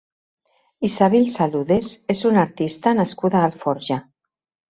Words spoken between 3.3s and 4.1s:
a Alforja.